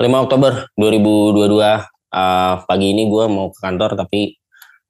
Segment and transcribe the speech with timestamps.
[0.00, 1.76] 5 Oktober 2022 uh,
[2.64, 4.32] pagi ini gue mau ke kantor tapi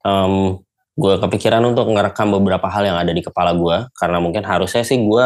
[0.07, 0.55] um,
[0.95, 5.03] gue kepikiran untuk ngerekam beberapa hal yang ada di kepala gue karena mungkin harusnya sih
[5.03, 5.25] gue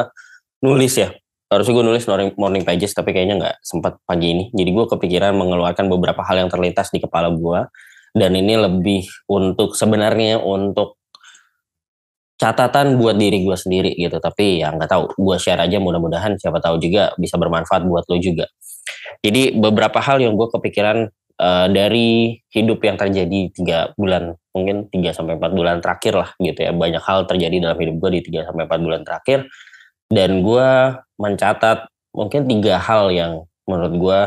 [0.66, 1.14] nulis ya.
[1.54, 2.02] Harusnya gue nulis
[2.42, 4.44] morning pages tapi kayaknya nggak sempat pagi ini.
[4.58, 7.70] Jadi gue kepikiran mengeluarkan beberapa hal yang terlintas di kepala gue
[8.18, 10.98] dan ini lebih untuk sebenarnya untuk
[12.42, 14.18] catatan buat diri gue sendiri gitu.
[14.18, 18.18] Tapi ya nggak tahu gue share aja mudah-mudahan siapa tahu juga bisa bermanfaat buat lo
[18.18, 18.50] juga
[19.22, 25.12] jadi beberapa hal yang gue kepikiran uh, dari hidup yang terjadi tiga bulan, mungkin tiga
[25.12, 26.72] sampai empat bulan terakhir lah gitu ya.
[26.72, 29.48] Banyak hal terjadi dalam hidup gue di tiga sampai empat bulan terakhir.
[30.06, 30.70] Dan gue
[31.18, 33.34] mencatat mungkin tiga hal yang
[33.66, 34.20] menurut gue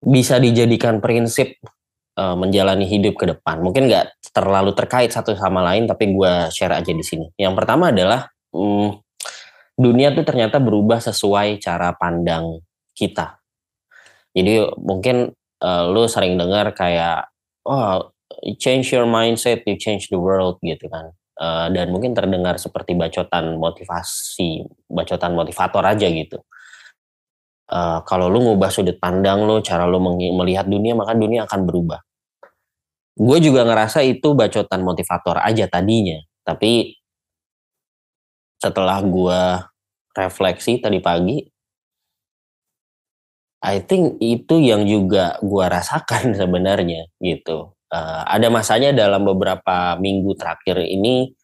[0.00, 1.56] bisa dijadikan prinsip
[2.16, 3.60] uh, menjalani hidup ke depan.
[3.64, 7.26] Mungkin nggak terlalu terkait satu sama lain, tapi gue share aja di sini.
[7.40, 9.00] Yang pertama adalah hmm,
[9.80, 12.60] dunia tuh ternyata berubah sesuai cara pandang
[12.92, 13.39] kita
[14.36, 17.30] jadi mungkin uh, lu sering dengar kayak
[17.66, 18.14] oh
[18.56, 21.12] change your mindset, you change the world gitu kan.
[21.40, 24.60] Uh, dan mungkin terdengar seperti bacotan motivasi,
[24.92, 26.38] bacotan motivator aja gitu.
[27.70, 30.02] Uh, kalau lu ngubah sudut pandang lu, cara lu
[30.36, 32.02] melihat dunia, maka dunia akan berubah.
[33.16, 36.98] Gue juga ngerasa itu bacotan motivator aja tadinya, tapi
[38.60, 39.40] setelah gue
[40.12, 41.40] refleksi tadi pagi,
[43.60, 47.76] I think itu yang juga gua rasakan sebenarnya gitu.
[47.90, 51.34] Uh, ada masanya dalam beberapa minggu terakhir ini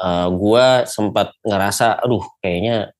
[0.00, 2.90] uh, gua sempat ngerasa, aduh kayaknya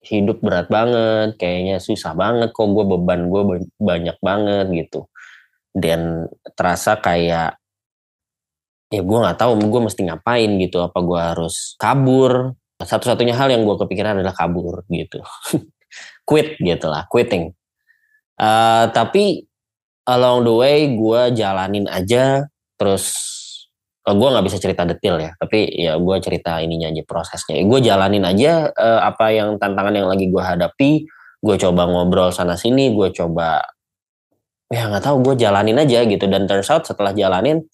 [0.00, 3.42] hidup berat banget, kayaknya susah banget kok gue beban gue
[3.76, 5.12] banyak banget gitu.
[5.76, 6.24] Dan
[6.56, 7.60] terasa kayak
[8.90, 13.62] ya gue nggak tahu gue mesti ngapain gitu apa gue harus kabur satu-satunya hal yang
[13.62, 15.22] gue kepikiran adalah kabur gitu
[16.24, 17.54] quit gitu lah, quitting.
[18.40, 19.44] Uh, tapi
[20.08, 22.48] along the way gue jalanin aja,
[22.80, 23.12] terus
[24.06, 27.60] uh, eh, gue nggak bisa cerita detail ya, tapi ya gue cerita ininya aja prosesnya.
[27.62, 30.90] Gue jalanin aja uh, apa yang tantangan yang lagi gue hadapi,
[31.40, 33.62] gue coba ngobrol sana sini, gue coba
[34.70, 37.66] ya nggak tahu gue jalanin aja gitu dan turns out setelah jalanin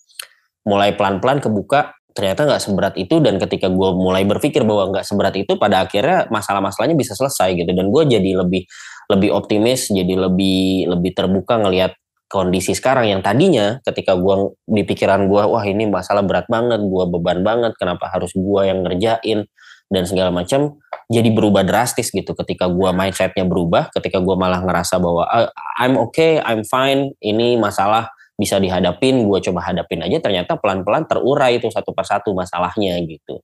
[0.64, 5.36] mulai pelan-pelan kebuka ternyata nggak seberat itu dan ketika gue mulai berpikir bahwa nggak seberat
[5.36, 7.68] itu pada akhirnya masalah-masalahnya bisa selesai gitu.
[7.76, 8.64] Dan gue jadi lebih
[9.12, 11.92] lebih optimis jadi lebih lebih terbuka ngelihat
[12.26, 17.04] kondisi sekarang yang tadinya ketika gue di pikiran gue wah ini masalah berat banget gue
[17.06, 19.44] beban banget kenapa harus gue yang ngerjain?
[19.86, 22.34] Dan segala macam jadi berubah drastis gitu.
[22.34, 27.54] Ketika gue mindsetnya berubah ketika gue malah ngerasa bahwa ah, I'm okay I'm fine ini
[27.54, 33.40] masalah bisa dihadapin, gue coba hadapin aja ternyata pelan-pelan terurai itu satu persatu masalahnya gitu.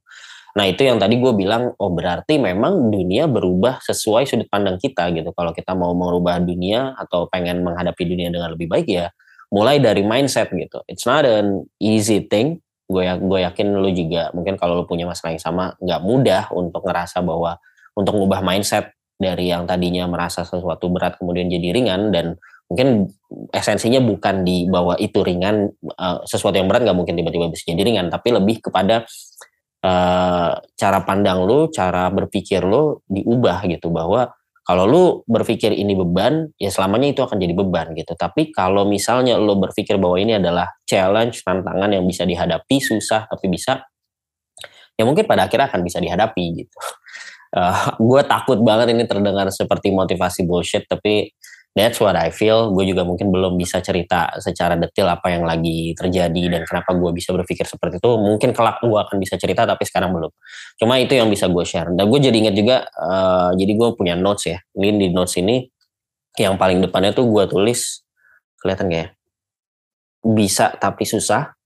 [0.53, 5.09] Nah itu yang tadi gue bilang, oh berarti memang dunia berubah sesuai sudut pandang kita
[5.17, 5.33] gitu.
[5.33, 9.09] Kalau kita mau merubah dunia atau pengen menghadapi dunia dengan lebih baik ya,
[9.49, 10.85] mulai dari mindset gitu.
[10.85, 12.61] It's not an easy thing.
[12.85, 16.85] Gue ya, yakin lo juga mungkin kalau lo punya masalah yang sama, nggak mudah untuk
[16.85, 17.57] ngerasa bahwa
[17.97, 22.37] untuk mengubah mindset dari yang tadinya merasa sesuatu berat kemudian jadi ringan dan
[22.71, 23.11] mungkin
[23.53, 25.69] esensinya bukan di bawah itu ringan
[25.99, 29.05] uh, sesuatu yang berat nggak mungkin tiba-tiba bisa jadi ringan tapi lebih kepada
[29.85, 36.55] uh, cara pandang lo cara berpikir lo diubah gitu bahwa kalau lo berpikir ini beban
[36.55, 38.15] ya selamanya itu akan jadi beban gitu.
[38.15, 43.51] Tapi kalau misalnya lo berpikir bahwa ini adalah challenge tantangan yang bisa dihadapi susah tapi
[43.51, 43.83] bisa
[44.95, 46.79] ya mungkin pada akhirnya akan bisa dihadapi gitu.
[47.53, 51.35] Uh, eh, gue takut banget ini terdengar seperti motivasi bullshit tapi
[51.73, 52.73] that's what I feel.
[52.73, 57.11] Gue juga mungkin belum bisa cerita secara detail apa yang lagi terjadi dan kenapa gue
[57.13, 58.11] bisa berpikir seperti itu.
[58.21, 60.33] Mungkin kelak gue akan bisa cerita, tapi sekarang belum.
[60.77, 61.89] Cuma itu yang bisa gue share.
[61.93, 64.59] Dan gue jadi inget juga, uh, jadi gue punya notes ya.
[64.77, 65.65] Ini di notes ini,
[66.37, 68.05] yang paling depannya tuh gue tulis,
[68.61, 69.09] kelihatan gak ya?
[70.23, 71.57] Bisa tapi susah,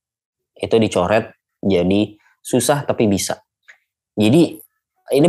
[0.57, 3.43] itu dicoret jadi susah tapi bisa.
[4.17, 4.57] Jadi
[5.13, 5.29] ini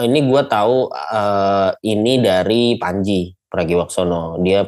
[0.00, 4.38] ini gue tahu uh, ini dari Panji Pragiwaksono.
[4.40, 4.64] Dia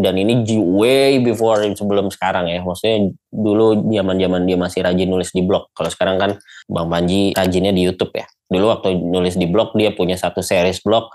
[0.00, 2.60] dan ini way before sebelum sekarang ya.
[2.62, 5.70] Maksudnya dulu zaman-zaman dia masih rajin nulis di blog.
[5.74, 6.30] Kalau sekarang kan
[6.66, 8.26] Bang Panji rajinnya di YouTube ya.
[8.50, 11.10] Dulu waktu nulis di blog dia punya satu series blog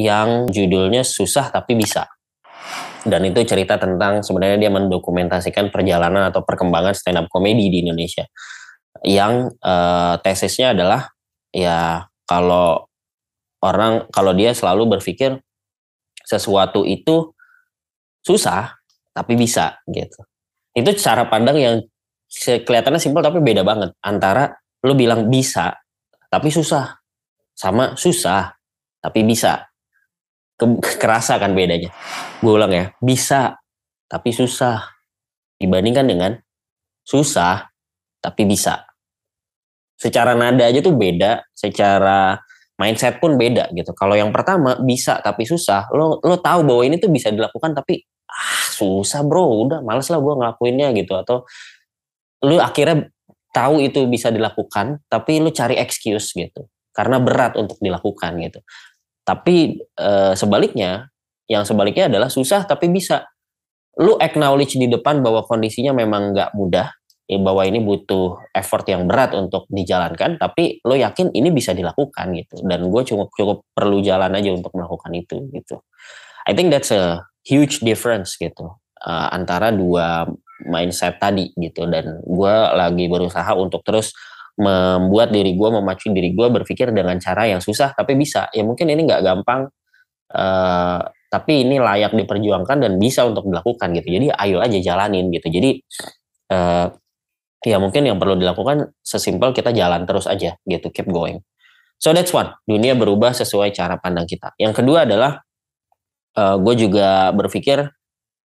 [0.00, 2.08] yang judulnya susah tapi bisa.
[3.00, 8.28] Dan itu cerita tentang sebenarnya dia mendokumentasikan perjalanan atau perkembangan stand up comedy di Indonesia.
[9.00, 11.08] Yang uh, tesisnya adalah
[11.52, 12.88] ya kalau
[13.64, 15.40] orang kalau dia selalu berpikir
[16.24, 17.32] sesuatu itu
[18.24, 18.76] susah
[19.14, 20.20] tapi bisa gitu.
[20.76, 21.76] Itu cara pandang yang
[22.40, 24.54] kelihatannya simpel tapi beda banget antara
[24.86, 25.74] lu bilang bisa
[26.30, 27.00] tapi susah
[27.56, 28.54] sama susah
[29.00, 29.66] tapi bisa.
[30.60, 31.88] ke kerasa kan bedanya.
[32.44, 33.56] Gue ulang ya, bisa
[34.04, 34.92] tapi susah
[35.56, 36.36] dibandingkan dengan
[37.00, 37.72] susah
[38.20, 38.84] tapi bisa.
[39.96, 42.36] Secara nada aja tuh beda, secara
[42.80, 43.92] mindset pun beda gitu.
[43.92, 48.00] Kalau yang pertama bisa tapi susah, lo lo tahu bahwa ini tuh bisa dilakukan tapi
[48.24, 51.44] ah susah bro, udah males lah gue ngelakuinnya gitu atau
[52.48, 53.12] lu akhirnya
[53.52, 56.64] tahu itu bisa dilakukan tapi lu cari excuse gitu
[56.96, 58.60] karena berat untuk dilakukan gitu.
[59.22, 61.12] Tapi e, sebaliknya,
[61.46, 63.28] yang sebaliknya adalah susah tapi bisa.
[64.00, 66.88] Lu acknowledge di depan bahwa kondisinya memang nggak mudah,
[67.30, 72.34] ya bahwa ini butuh effort yang berat untuk dijalankan tapi lo yakin ini bisa dilakukan
[72.34, 72.58] gitu.
[72.66, 75.78] Dan gue cukup cukup perlu jalan aja untuk melakukan itu gitu.
[76.50, 78.74] I think that's a huge difference gitu
[79.06, 80.26] uh, antara dua
[80.66, 81.86] mindset tadi gitu.
[81.86, 84.10] Dan gue lagi berusaha untuk terus
[84.58, 88.50] membuat diri gue memacu diri gue berpikir dengan cara yang susah tapi bisa.
[88.50, 89.70] Ya mungkin ini nggak gampang
[90.34, 91.00] uh,
[91.30, 94.18] tapi ini layak diperjuangkan dan bisa untuk dilakukan gitu.
[94.18, 95.46] Jadi ayo aja jalanin gitu.
[95.46, 95.78] Jadi
[96.50, 96.90] uh,
[97.64, 100.88] ya mungkin yang perlu dilakukan sesimpel kita jalan terus aja gitu.
[100.88, 101.44] Keep going.
[102.00, 102.56] So that's one.
[102.64, 104.56] Dunia berubah sesuai cara pandang kita.
[104.56, 105.44] Yang kedua adalah
[106.36, 107.92] uh, gue juga berpikir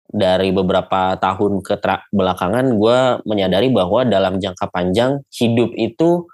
[0.09, 1.77] dari beberapa tahun ke
[2.13, 2.97] belakangan gue
[3.29, 6.25] menyadari bahwa dalam jangka panjang hidup itu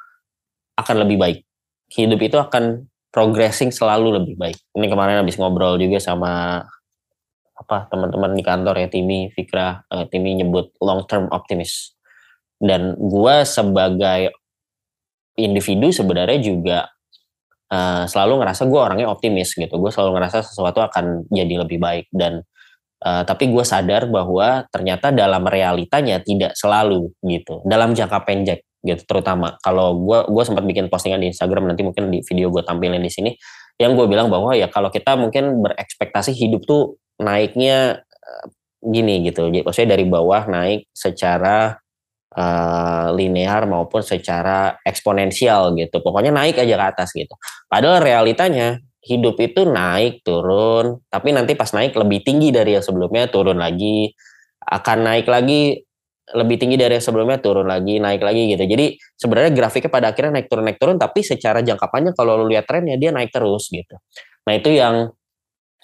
[0.76, 1.40] akan lebih baik.
[1.92, 4.60] Hidup itu akan progressing selalu lebih baik.
[4.76, 6.64] Ini kemarin habis ngobrol juga sama
[7.56, 11.95] apa teman-teman di kantor ya Timi Fikra uh, Timi nyebut long term optimist
[12.60, 14.32] dan gue sebagai
[15.36, 16.80] individu sebenarnya juga
[17.72, 19.76] uh, selalu ngerasa gue orangnya optimis gitu.
[19.76, 22.08] Gue selalu ngerasa sesuatu akan jadi lebih baik.
[22.12, 22.42] Dan
[23.04, 27.62] uh, tapi gue sadar bahwa ternyata dalam realitanya tidak selalu gitu.
[27.68, 29.60] Dalam jangka pendek gitu terutama.
[29.60, 33.12] Kalau gue gue sempat bikin postingan di Instagram nanti mungkin di video gue tampilin di
[33.12, 33.32] sini
[33.76, 38.46] yang gue bilang bahwa ya kalau kita mungkin berekspektasi hidup tuh naiknya uh,
[38.86, 39.52] gini gitu.
[39.52, 41.76] Maksudnya dari bawah naik secara
[42.36, 46.04] uh, linear maupun secara eksponensial gitu.
[46.04, 47.34] Pokoknya naik aja ke atas gitu.
[47.72, 53.30] Padahal realitanya hidup itu naik turun, tapi nanti pas naik lebih tinggi dari yang sebelumnya,
[53.30, 54.10] turun lagi,
[54.66, 55.86] akan naik lagi
[56.26, 58.66] lebih tinggi dari yang sebelumnya, turun lagi, naik lagi gitu.
[58.66, 62.50] Jadi sebenarnya grafiknya pada akhirnya naik turun naik turun, tapi secara jangka panjang kalau lu
[62.50, 63.94] lihat trennya dia naik terus gitu.
[64.50, 65.14] Nah itu yang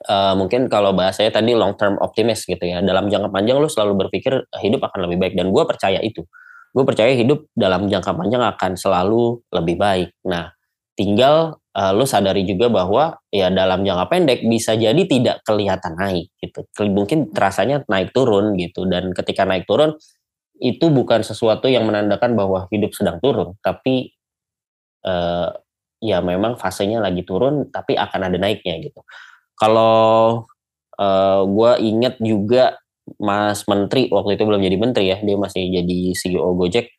[0.08, 2.80] uh, mungkin kalau bahasanya tadi long term optimist gitu ya.
[2.82, 6.26] Dalam jangka panjang lu selalu berpikir hidup akan lebih baik dan gue percaya itu
[6.72, 10.10] gue percaya hidup dalam jangka panjang akan selalu lebih baik.
[10.24, 10.56] Nah,
[10.96, 16.32] tinggal uh, lu sadari juga bahwa ya dalam jangka pendek bisa jadi tidak kelihatan naik
[16.40, 16.64] gitu.
[16.88, 20.00] Mungkin terasanya naik turun gitu dan ketika naik turun
[20.62, 24.14] itu bukan sesuatu yang menandakan bahwa hidup sedang turun, tapi
[25.04, 25.50] uh,
[25.98, 29.02] ya memang fasenya lagi turun tapi akan ada naiknya gitu.
[29.62, 30.50] Kalau
[30.98, 32.82] uh, eh, gue inget juga
[33.22, 36.90] Mas Menteri waktu itu belum jadi menteri ya, dia masih jadi CEO Gojek.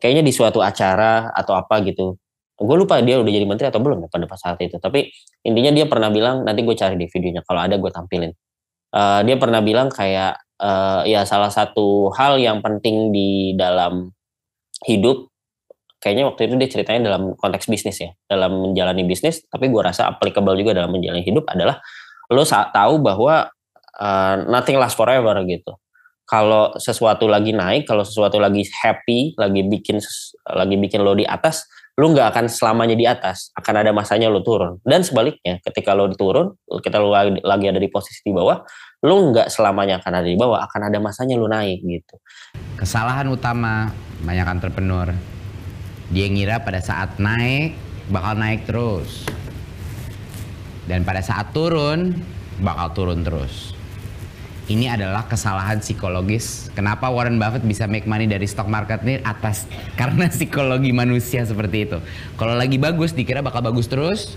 [0.00, 2.16] Kayaknya di suatu acara atau apa gitu.
[2.56, 4.80] Gue lupa dia udah jadi menteri atau belum ya pada saat itu.
[4.80, 5.12] Tapi
[5.44, 8.32] intinya dia pernah bilang, nanti gue cari di videonya, kalau ada gue tampilin.
[8.96, 14.08] Uh, dia pernah bilang kayak, uh, ya salah satu hal yang penting di dalam
[14.88, 15.28] hidup,
[16.06, 20.06] kayaknya waktu itu dia ceritanya dalam konteks bisnis ya, dalam menjalani bisnis, tapi gue rasa
[20.06, 21.82] applicable juga dalam menjalani hidup adalah,
[22.30, 23.50] lo tahu bahwa
[23.98, 25.74] uh, nothing last forever gitu.
[26.26, 29.98] Kalau sesuatu lagi naik, kalau sesuatu lagi happy, lagi bikin
[30.46, 31.66] lagi bikin lo di atas,
[31.98, 34.82] lo nggak akan selamanya di atas, akan ada masanya lo turun.
[34.82, 38.58] Dan sebaliknya, ketika lo turun, kita lo lagi ada di posisi di bawah,
[39.06, 42.18] lo nggak selamanya akan ada di bawah, akan ada masanya lo naik gitu.
[42.74, 43.94] Kesalahan utama
[44.26, 45.14] banyak entrepreneur,
[46.10, 47.74] dia ngira pada saat naik
[48.06, 49.26] bakal naik terus,
[50.86, 52.14] dan pada saat turun
[52.62, 53.76] bakal turun terus
[54.66, 56.74] ini adalah kesalahan psikologis.
[56.74, 59.70] Kenapa Warren Buffett bisa make money dari stock market ini atas
[60.00, 61.98] karena psikologi manusia seperti itu.
[62.34, 64.34] Kalau lagi bagus dikira bakal bagus terus.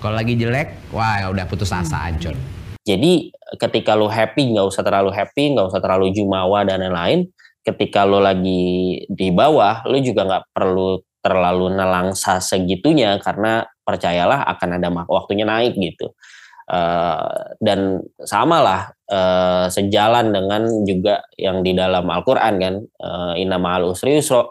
[0.00, 2.34] Kalau lagi jelek, wah udah putus asa hancur.
[2.82, 3.30] Jadi
[3.60, 7.30] ketika lo happy nggak usah terlalu happy, nggak usah terlalu jumawa dan lain-lain.
[7.62, 14.82] Ketika lo lagi di bawah, lo juga nggak perlu terlalu nelangsa segitunya karena percayalah akan
[14.82, 16.10] ada waktunya naik gitu.
[16.66, 23.92] Uh, dan samalah uh, sejalan dengan juga yang di dalam Al-Qur'an kan uh, inna ma'al
[23.92, 24.46] usri yusra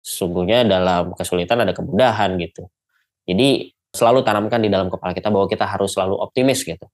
[0.00, 2.68] sesungguhnya dalam kesulitan ada kemudahan gitu.
[3.28, 6.86] Jadi selalu tanamkan di dalam kepala kita bahwa kita harus selalu optimis gitu.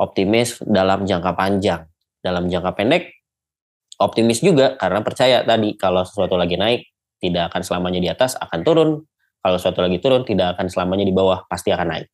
[0.00, 1.84] Optimis dalam jangka panjang,
[2.24, 3.19] dalam jangka pendek
[4.00, 6.88] optimis juga karena percaya tadi kalau sesuatu lagi naik
[7.20, 8.90] tidak akan selamanya di atas akan turun.
[9.40, 12.08] Kalau sesuatu lagi turun tidak akan selamanya di bawah pasti akan naik.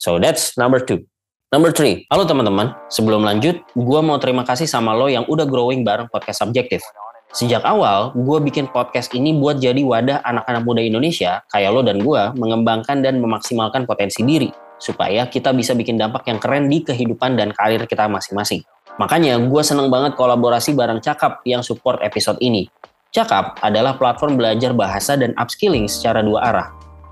[0.00, 1.04] So that's number two.
[1.48, 2.76] Number three, halo teman-teman.
[2.92, 6.84] Sebelum lanjut, gue mau terima kasih sama lo yang udah growing bareng podcast subjektif.
[7.32, 12.04] Sejak awal, gue bikin podcast ini buat jadi wadah anak-anak muda Indonesia, kayak lo dan
[12.04, 17.36] gue, mengembangkan dan memaksimalkan potensi diri, supaya kita bisa bikin dampak yang keren di kehidupan
[17.36, 18.60] dan karir kita masing-masing.
[18.98, 22.66] Makanya gue seneng banget kolaborasi bareng Cakap yang support episode ini.
[23.14, 26.68] Cakap adalah platform belajar bahasa dan upskilling secara dua arah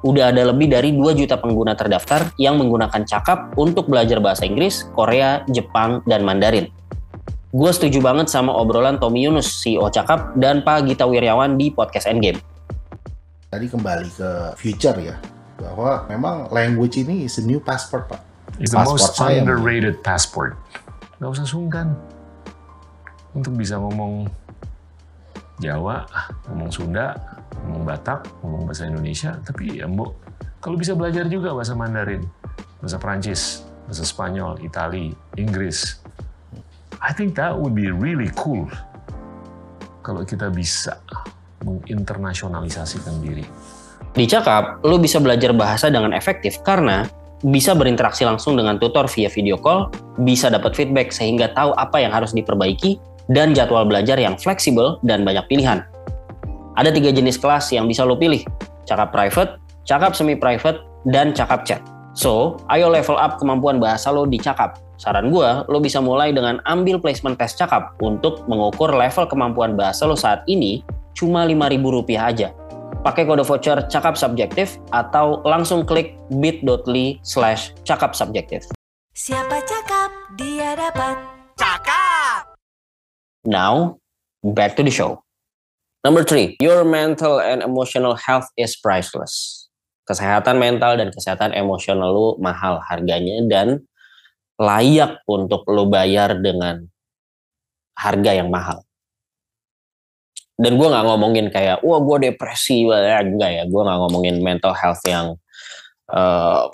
[0.07, 4.87] udah ada lebih dari 2 juta pengguna terdaftar yang menggunakan Cakap untuk belajar bahasa Inggris,
[4.95, 6.71] Korea, Jepang, dan Mandarin.
[7.51, 12.07] Gue setuju banget sama obrolan Tommy Yunus, CEO Cakap, dan Pak Gita Wiryawan di podcast
[12.07, 12.39] Endgame.
[13.51, 15.17] Tadi kembali ke future ya,
[15.59, 18.21] bahwa memang language ini is a new passport, Pak.
[18.63, 20.55] It's the most underrated passport.
[21.17, 21.97] Gak usah sungkan
[23.33, 24.29] untuk bisa ngomong
[25.57, 26.05] Jawa,
[26.53, 27.17] ngomong Sunda,
[27.65, 30.27] ngomong Batak, ngomong bahasa Indonesia, tapi ya mbok
[30.67, 32.27] kalau bisa belajar juga bahasa Mandarin,
[32.83, 36.03] bahasa Prancis, bahasa Spanyol, Itali, Inggris.
[36.99, 38.67] I think that would be really cool
[40.03, 40.99] kalau kita bisa
[41.63, 43.47] menginternasionalisasikan diri.
[44.11, 47.07] Di Cakap, lo bisa belajar bahasa dengan efektif karena
[47.47, 49.87] bisa berinteraksi langsung dengan tutor via video call,
[50.19, 52.99] bisa dapat feedback sehingga tahu apa yang harus diperbaiki,
[53.31, 55.87] dan jadwal belajar yang fleksibel dan banyak pilihan.
[56.75, 58.43] Ada tiga jenis kelas yang bisa lo pilih,
[58.83, 61.83] cakap private, cakap semi-private, dan cakap chat.
[62.19, 64.83] So, ayo level up kemampuan bahasa lo di cakap.
[64.97, 70.09] Saran gue, lo bisa mulai dengan ambil placement test cakap untuk mengukur level kemampuan bahasa
[70.09, 70.81] lo saat ini
[71.13, 72.49] cuma Rp5.000 aja.
[73.07, 78.67] Pakai kode voucher cakap subjektif atau langsung klik bit.ly slash cakap subjektif.
[79.15, 81.15] Siapa cakap, dia dapat.
[81.55, 82.59] Cakap!
[83.47, 84.03] Now,
[84.43, 85.23] back to the show.
[86.03, 89.67] Number three, your mental and emotional health is priceless.
[90.11, 93.87] Kesehatan mental dan kesehatan emosional lu mahal harganya dan
[94.59, 96.91] layak untuk lu bayar dengan
[97.95, 98.86] harga yang mahal.
[100.57, 103.63] Dan gue nggak ngomongin kayak, wah gue depresi, enggak ya.
[103.69, 105.37] Gue nggak ngomongin mental health yang
[106.09, 106.65] uh,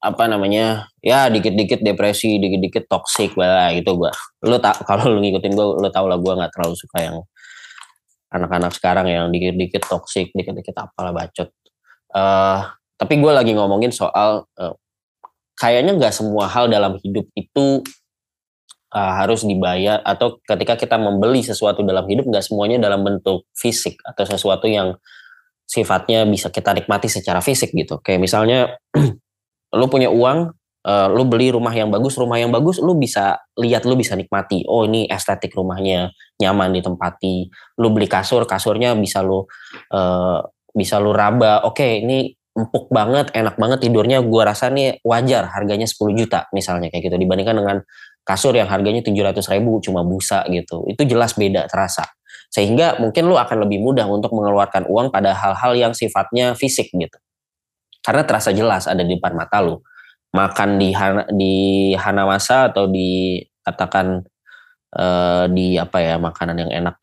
[0.00, 4.12] apa namanya, ya dikit-dikit depresi, dikit-dikit toxic, lah gitu gue.
[4.48, 7.16] Lu tak kalau lu ngikutin gue, lu tau lah gue nggak terlalu suka yang
[8.32, 11.52] anak-anak sekarang yang dikit-dikit toksik, dikit-dikit apalah bacot.
[12.10, 12.64] Uh,
[12.96, 14.74] tapi gue lagi ngomongin soal uh,
[15.60, 17.84] kayaknya nggak semua hal dalam hidup itu
[18.96, 24.00] uh, harus dibayar atau ketika kita membeli sesuatu dalam hidup nggak semuanya dalam bentuk fisik
[24.00, 24.96] atau sesuatu yang
[25.68, 28.00] sifatnya bisa kita nikmati secara fisik gitu.
[28.00, 28.58] Kayak misalnya
[29.78, 33.84] lu punya uang uh, lu beli rumah yang bagus, rumah yang bagus lu bisa lihat,
[33.84, 34.62] lu bisa nikmati.
[34.70, 37.50] Oh ini estetik rumahnya nyaman ditempati.
[37.82, 39.44] Lu beli kasur, kasurnya bisa lu
[39.92, 41.66] uh, bisa lu raba.
[41.66, 44.24] Oke, okay, ini empuk banget, enak banget tidurnya.
[44.24, 47.76] Gua rasa nih wajar harganya 10 juta misalnya kayak gitu dibandingkan dengan
[48.26, 50.82] kasur yang harganya 700 ribu cuma busa gitu.
[50.88, 52.08] Itu jelas beda terasa.
[52.50, 57.18] Sehingga mungkin lu akan lebih mudah untuk mengeluarkan uang pada hal-hal yang sifatnya fisik gitu.
[58.00, 59.82] Karena terasa jelas ada di depan mata lu
[60.34, 61.54] makan di Hana, di
[61.96, 64.20] Hanamasa atau di katakan
[64.94, 66.96] uh, di apa ya makanan yang enak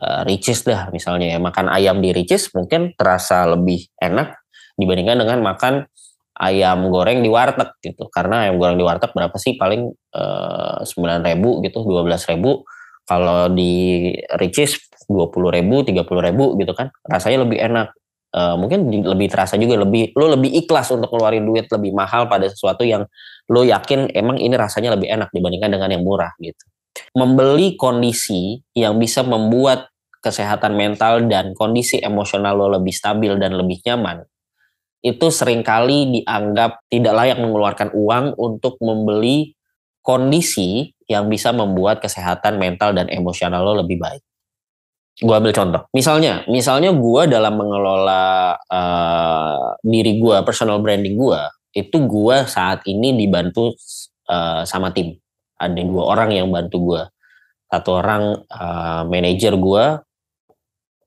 [0.00, 4.43] uh, Ricis dah misalnya ya makan ayam di Ricis mungkin terasa lebih enak
[4.78, 5.86] dibandingkan dengan makan
[6.34, 8.10] ayam goreng di warteg gitu.
[8.10, 9.54] Karena ayam goreng di warteg berapa sih?
[9.54, 12.62] Paling eh, sembilan ribu gitu dua belas ribu.
[13.04, 14.08] Kalau di
[14.40, 17.92] Ricis dua puluh ribu tiga puluh ribu gitu kan rasanya lebih enak.
[18.34, 22.50] Uh, mungkin lebih terasa juga lebih lo lebih ikhlas untuk keluarin duit lebih mahal pada
[22.50, 23.06] sesuatu yang
[23.46, 26.58] lo yakin emang ini rasanya lebih enak dibandingkan dengan yang murah gitu.
[27.14, 29.86] Membeli kondisi yang bisa membuat
[30.18, 34.26] kesehatan mental dan kondisi emosional lo lebih stabil dan lebih nyaman
[35.04, 39.52] itu sering kali dianggap tidak layak mengeluarkan uang untuk membeli
[40.00, 44.24] kondisi yang bisa membuat kesehatan mental dan emosional lo lebih baik.
[45.20, 45.84] Gue ambil contoh.
[45.92, 51.40] Misalnya, misalnya gue dalam mengelola uh, diri gue, personal branding gue,
[51.76, 53.76] itu gue saat ini dibantu
[54.26, 55.14] uh, sama tim.
[55.60, 57.02] Ada dua orang yang bantu gue.
[57.70, 59.84] Satu orang uh, manajer gue,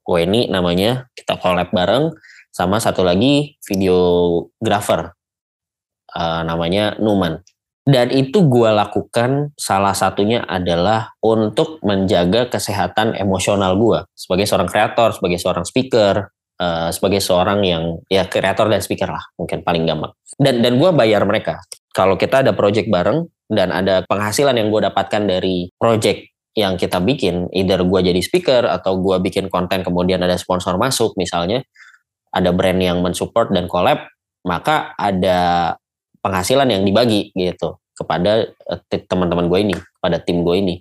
[0.07, 2.15] Weni namanya, kita collab bareng.
[2.57, 5.13] Sama satu lagi videographer,
[6.17, 7.45] uh, namanya Numan.
[7.85, 15.13] Dan itu gue lakukan salah satunya adalah untuk menjaga kesehatan emosional gue sebagai seorang kreator,
[15.13, 20.17] sebagai seorang speaker, uh, sebagai seorang yang ya kreator dan speaker lah mungkin paling gampang.
[20.41, 21.61] Dan dan gue bayar mereka.
[21.93, 26.25] Kalau kita ada project bareng dan ada penghasilan yang gue dapatkan dari project
[26.57, 31.13] yang kita bikin, either gue jadi speaker atau gue bikin konten kemudian ada sponsor masuk
[31.13, 31.61] misalnya,
[32.31, 34.07] ada brand yang mensupport dan collab,
[34.43, 35.73] maka ada
[36.21, 40.75] penghasilan yang dibagi gitu kepada uh, teman-teman gue ini, kepada tim gue ini.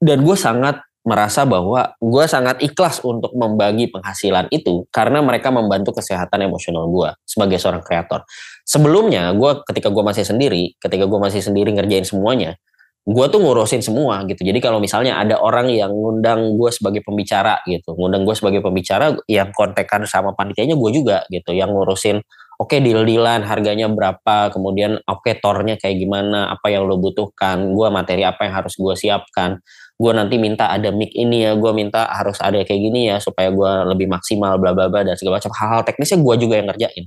[0.00, 5.96] Dan gue sangat merasa bahwa gue sangat ikhlas untuk membagi penghasilan itu karena mereka membantu
[5.96, 8.24] kesehatan emosional gue sebagai seorang kreator.
[8.68, 12.60] Sebelumnya gue ketika gue masih sendiri, ketika gue masih sendiri ngerjain semuanya,
[13.00, 14.44] gue tuh ngurusin semua gitu.
[14.44, 19.16] Jadi kalau misalnya ada orang yang ngundang gue sebagai pembicara gitu, ngundang gue sebagai pembicara,
[19.24, 22.20] yang kontekan sama panitianya gue juga gitu, yang ngurusin
[22.60, 27.72] oke okay, deal-dealan harganya berapa, kemudian oke okay, tornya kayak gimana, apa yang lo butuhkan,
[27.72, 29.56] gue materi apa yang harus gue siapkan,
[29.96, 33.48] gue nanti minta ada mic ini ya, gue minta harus ada kayak gini ya supaya
[33.48, 37.04] gue lebih maksimal, bla bla bla dan segala macam hal-hal teknisnya gue juga yang ngerjain.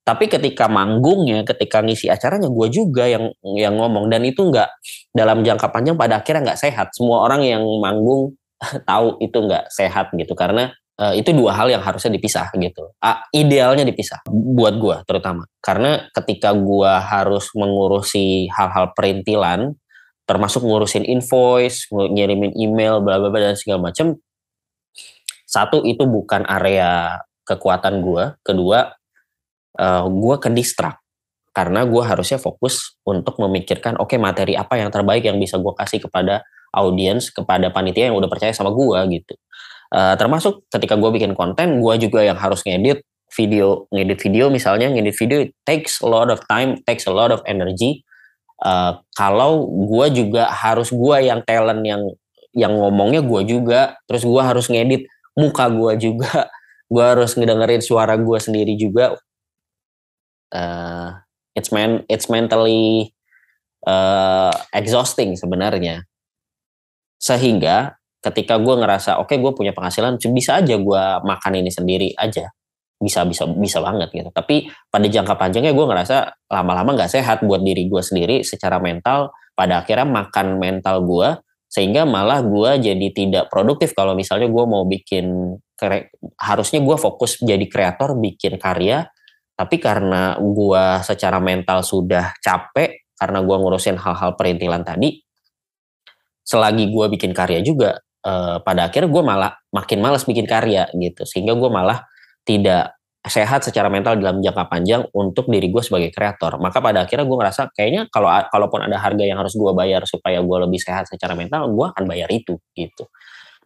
[0.00, 4.68] Tapi ketika manggungnya, ketika ngisi acaranya, gue juga yang yang ngomong dan itu nggak
[5.12, 6.90] dalam jangka panjang pada akhirnya nggak sehat.
[6.96, 8.34] Semua orang yang manggung
[8.90, 12.92] tahu itu nggak sehat gitu karena uh, itu dua hal yang harusnya dipisah gitu.
[13.00, 19.76] Uh, idealnya dipisah buat gue terutama karena ketika gue harus mengurusi hal-hal perintilan,
[20.28, 24.16] termasuk ngurusin invoice, ngirimin email, bla bla bla dan segala macam.
[25.44, 28.38] Satu itu bukan area kekuatan gue.
[28.46, 28.86] Kedua,
[29.78, 30.98] uh, gue ke distrak
[31.54, 35.74] karena gue harusnya fokus untuk memikirkan oke okay, materi apa yang terbaik yang bisa gue
[35.76, 39.34] kasih kepada audiens kepada panitia yang udah percaya sama gue gitu
[39.90, 43.02] Uh, termasuk ketika gue bikin konten, gue juga yang harus ngedit
[43.34, 47.34] video, ngedit video misalnya, ngedit video it takes a lot of time, takes a lot
[47.34, 48.06] of energy.
[48.62, 52.06] Uh, kalau gue juga harus gue yang talent yang
[52.54, 56.46] yang ngomongnya gue juga, terus gue harus ngedit muka gue juga,
[56.94, 59.18] gue harus ngedengerin suara gue sendiri juga.
[60.50, 61.14] Uh,
[61.54, 63.14] it's man, it's mentally
[63.86, 66.04] uh, exhausting sebenarnya.
[67.20, 72.08] Sehingga ketika gue ngerasa oke okay, gue punya penghasilan bisa aja gue makan ini sendiri
[72.16, 72.52] aja.
[73.00, 74.28] Bisa bisa bisa banget gitu.
[74.28, 76.16] Tapi pada jangka panjangnya gue ngerasa
[76.52, 79.32] lama-lama nggak sehat buat diri gue sendiri secara mental.
[79.56, 81.36] Pada akhirnya makan mental gue
[81.70, 83.96] sehingga malah gue jadi tidak produktif.
[83.96, 85.56] Kalau misalnya gue mau bikin
[86.36, 89.08] harusnya gue fokus jadi kreator bikin karya
[89.60, 95.20] tapi karena gue secara mental sudah capek karena gue ngurusin hal-hal perintilan tadi
[96.40, 101.22] selagi gue bikin karya juga uh, pada akhirnya gue malah makin malas bikin karya gitu.
[101.22, 102.04] Sehingga gue malah
[102.42, 106.56] tidak sehat secara mental dalam jangka panjang untuk diri gue sebagai kreator.
[106.56, 110.40] Maka pada akhirnya gue ngerasa kayaknya kalau kalaupun ada harga yang harus gue bayar supaya
[110.40, 113.04] gue lebih sehat secara mental gue akan bayar itu gitu.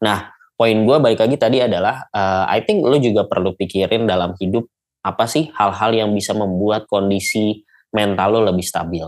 [0.02, 4.35] Nah poin gue balik lagi tadi adalah uh, I think lo juga perlu pikirin dalam
[4.38, 4.73] hidup
[5.04, 7.62] apa sih hal-hal yang bisa membuat kondisi
[7.92, 9.04] mental lo lebih stabil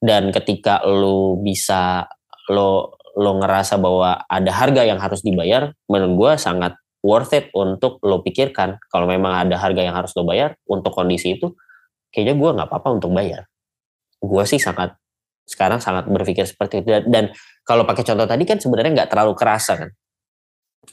[0.00, 2.08] dan ketika lo bisa
[2.48, 7.98] lo lo ngerasa bahwa ada harga yang harus dibayar, menurut gue sangat worth it untuk
[8.06, 8.80] lo pikirkan.
[8.88, 11.52] Kalau memang ada harga yang harus lo bayar untuk kondisi itu,
[12.14, 13.44] kayaknya gue nggak apa-apa untuk bayar.
[14.22, 14.96] Gue sih sangat
[15.44, 16.90] sekarang sangat berpikir seperti itu.
[17.10, 17.34] Dan
[17.66, 19.90] kalau pakai contoh tadi kan sebenarnya nggak terlalu kerasa kan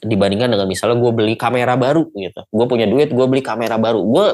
[0.03, 2.41] dibandingkan dengan misalnya gue beli kamera baru gitu.
[2.53, 4.03] Gue punya duit, gue beli kamera baru.
[4.03, 4.25] Gue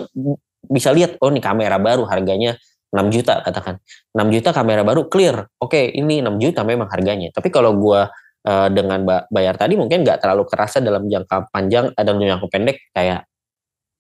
[0.68, 2.58] bisa lihat, oh nih kamera baru harganya
[2.94, 3.80] 6 juta katakan.
[4.14, 5.48] 6 juta kamera baru clear.
[5.58, 7.32] Oke ini 6 juta memang harganya.
[7.32, 8.02] Tapi kalau gue
[8.46, 12.78] uh, dengan bayar tadi mungkin nggak terlalu kerasa dalam jangka panjang eh, dalam jangka pendek
[12.94, 13.26] kayak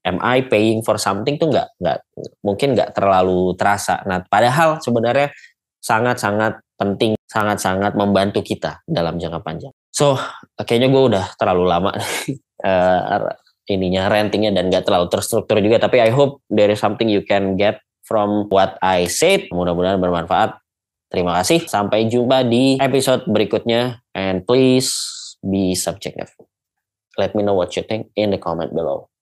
[0.03, 1.39] am I paying for something?
[1.39, 1.97] tuh nggak nggak
[2.43, 4.03] mungkin nggak terlalu terasa.
[4.05, 5.31] Nah padahal sebenarnya
[5.79, 10.17] sangat-sangat penting sangat-sangat membantu kita dalam jangka panjang so
[10.57, 11.91] kayaknya gue udah terlalu lama
[12.65, 13.29] uh,
[13.73, 17.55] ininya rentingnya dan gak terlalu terstruktur juga tapi I hope there is something you can
[17.55, 19.47] get from what I said.
[19.49, 20.59] Mudah-mudahan bermanfaat.
[21.09, 21.65] Terima kasih.
[21.65, 24.03] Sampai jumpa di episode berikutnya.
[24.13, 24.93] And please
[25.41, 26.29] be subjective.
[27.17, 29.12] Let me know what you think in the comment below.